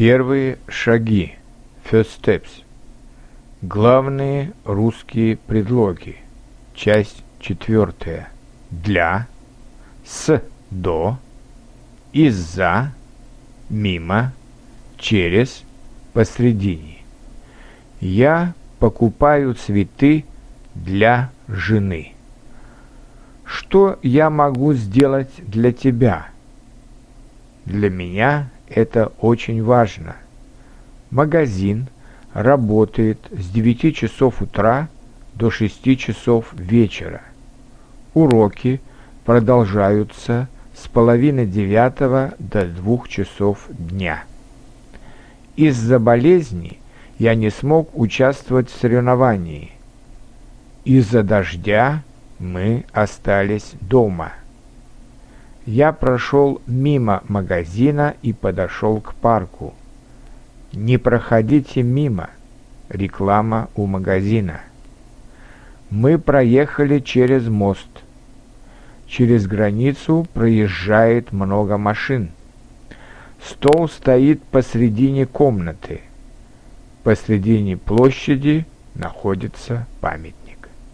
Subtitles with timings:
[0.00, 1.34] Первые шаги.
[1.84, 2.62] First steps.
[3.60, 6.16] Главные русские предлоги.
[6.74, 8.30] Часть четвертая.
[8.70, 9.26] Для,
[10.06, 11.18] с, до,
[12.14, 12.94] из-за,
[13.68, 14.32] мимо,
[14.96, 15.64] через,
[16.14, 17.00] посредине.
[18.00, 20.24] Я покупаю цветы
[20.74, 22.14] для жены.
[23.44, 26.28] Что я могу сделать для тебя?
[27.66, 30.16] Для меня это очень важно.
[31.10, 31.88] Магазин
[32.32, 34.88] работает с 9 часов утра
[35.34, 37.22] до 6 часов вечера.
[38.14, 38.80] Уроки
[39.24, 44.24] продолжаются с половины девятого до двух часов дня.
[45.56, 46.78] Из-за болезни
[47.18, 49.72] я не смог участвовать в соревновании.
[50.84, 52.02] Из-за дождя
[52.38, 54.32] мы остались дома.
[55.72, 59.72] Я прошел мимо магазина и подошел к парку.
[60.72, 62.30] Не проходите мимо.
[62.88, 64.62] Реклама у магазина.
[65.88, 67.86] Мы проехали через мост.
[69.06, 72.30] Через границу проезжает много машин.
[73.40, 76.00] Стол стоит посредине комнаты.
[77.04, 80.49] Посредине площади находится памятник.